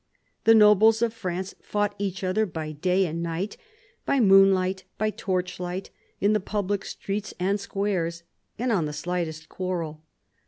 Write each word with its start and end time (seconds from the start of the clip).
The 0.45 0.55
nobles 0.55 1.03
of 1.03 1.13
France 1.13 1.53
fought 1.61 1.93
each 1.99 2.23
other" 2.23 2.43
by 2.57 2.71
day 2.71 3.05
and 3.05 3.21
night, 3.21 3.55
by 4.03 4.19
moonlight, 4.19 4.83
by 4.97 5.11
torchhght, 5.11 5.89
in 6.19 6.33
the 6.33 6.39
pubUc 6.39 6.83
streets 6.85 7.35
and 7.39 7.59
squares," 7.59 8.23
and 8.57 8.71
on 8.71 8.85
the 8.85 8.93
slightest 8.93 9.47
quarrel. 9.47 10.01